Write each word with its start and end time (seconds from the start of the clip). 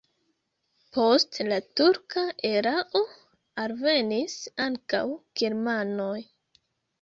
Post 0.95 1.37
la 1.49 1.59
turka 1.81 2.23
erao 2.51 3.03
alvenis 3.65 4.39
ankaŭ 4.67 5.03
germanoj. 5.43 6.19